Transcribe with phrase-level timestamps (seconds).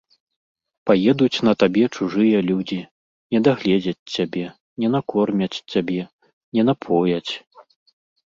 [0.89, 2.77] Паедуць на табе чужыя людзі,
[3.35, 4.45] не дагледзяць цябе,
[4.83, 6.01] не накормяць цябе,
[6.59, 7.31] не напояць.